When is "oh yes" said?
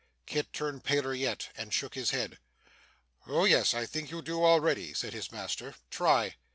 3.27-3.75